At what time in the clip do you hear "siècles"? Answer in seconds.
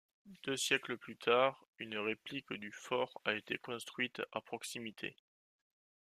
0.57-0.97